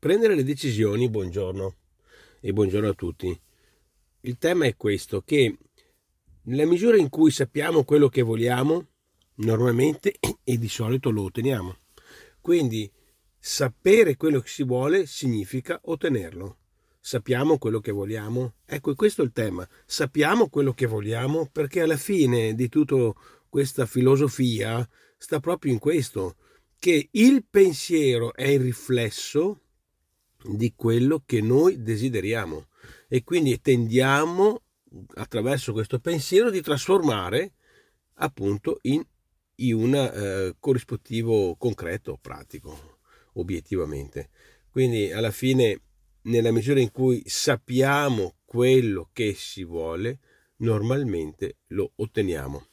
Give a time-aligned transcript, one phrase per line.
[0.00, 1.76] prendere le decisioni, buongiorno
[2.40, 3.38] e buongiorno a tutti.
[4.22, 5.58] Il tema è questo, che
[6.44, 8.86] nella misura in cui sappiamo quello che vogliamo,
[9.34, 11.76] normalmente e di solito lo otteniamo.
[12.40, 12.90] Quindi
[13.38, 16.56] sapere quello che si vuole significa ottenerlo.
[16.98, 18.54] Sappiamo quello che vogliamo?
[18.64, 19.68] Ecco, questo è il tema.
[19.84, 23.12] Sappiamo quello che vogliamo perché alla fine di tutta
[23.50, 24.88] questa filosofia
[25.18, 26.36] sta proprio in questo,
[26.78, 29.60] che il pensiero è il riflesso
[30.44, 32.68] di quello che noi desideriamo
[33.08, 34.62] e quindi tendiamo
[35.14, 37.52] attraverso questo pensiero di trasformare
[38.14, 39.02] appunto in,
[39.56, 42.98] in un eh, corrispettivo concreto, pratico,
[43.34, 44.30] obiettivamente.
[44.70, 45.80] Quindi alla fine,
[46.22, 50.18] nella misura in cui sappiamo quello che si vuole,
[50.56, 52.66] normalmente lo otteniamo.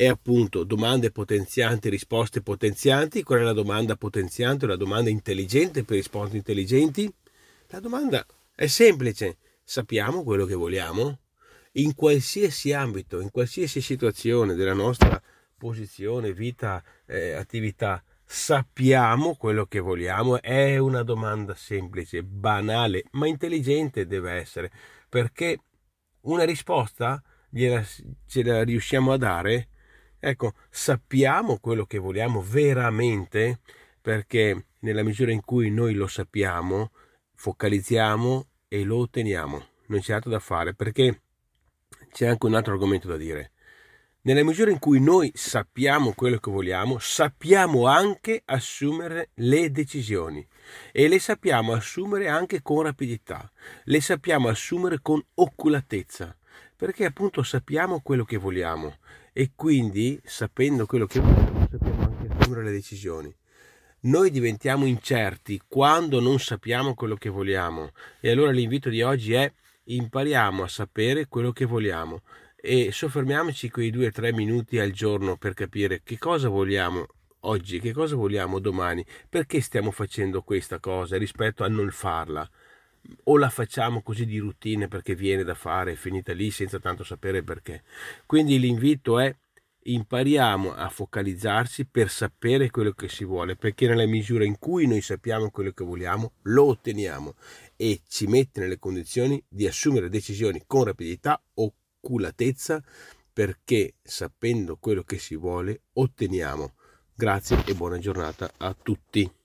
[0.00, 3.22] E appunto domande potenzianti, risposte potenzianti.
[3.22, 4.66] Qual è la domanda potenziante?
[4.66, 7.12] La domanda intelligente per risposte intelligenti?
[7.66, 9.36] La domanda è semplice.
[9.62, 11.18] Sappiamo quello che vogliamo?
[11.72, 15.22] In qualsiasi ambito, in qualsiasi situazione della nostra
[15.58, 20.40] posizione, vita, eh, attività, sappiamo quello che vogliamo?
[20.40, 24.70] È una domanda semplice, banale, ma intelligente deve essere,
[25.10, 25.58] perché
[26.20, 27.84] una risposta gliela,
[28.26, 29.68] ce la riusciamo a dare
[30.22, 33.60] Ecco, sappiamo quello che vogliamo veramente
[34.02, 36.90] perché nella misura in cui noi lo sappiamo,
[37.34, 39.66] focalizziamo e lo otteniamo.
[39.86, 41.22] Non c'è altro da fare perché
[42.12, 43.52] c'è anche un altro argomento da dire.
[44.22, 50.46] Nella misura in cui noi sappiamo quello che vogliamo, sappiamo anche assumere le decisioni
[50.92, 53.50] e le sappiamo assumere anche con rapidità,
[53.84, 56.36] le sappiamo assumere con oculatezza,
[56.80, 58.96] perché appunto sappiamo quello che vogliamo
[59.34, 63.36] e quindi sapendo quello che vogliamo sappiamo anche assumere le decisioni.
[64.04, 69.52] Noi diventiamo incerti quando non sappiamo quello che vogliamo e allora l'invito di oggi è
[69.84, 72.22] impariamo a sapere quello che vogliamo
[72.56, 77.06] e soffermiamoci quei due o tre minuti al giorno per capire che cosa vogliamo
[77.40, 82.48] oggi, che cosa vogliamo domani, perché stiamo facendo questa cosa rispetto a non farla
[83.24, 87.04] o la facciamo così di routine perché viene da fare, è finita lì senza tanto
[87.04, 87.82] sapere perché.
[88.26, 89.34] Quindi l'invito è
[89.82, 95.00] impariamo a focalizzarsi per sapere quello che si vuole, perché nella misura in cui noi
[95.00, 97.34] sappiamo quello che vogliamo, lo otteniamo
[97.76, 102.82] e ci mette nelle condizioni di assumere decisioni con rapidità, oculatezza,
[103.32, 106.74] perché sapendo quello che si vuole, otteniamo.
[107.14, 109.39] Grazie e buona giornata a tutti.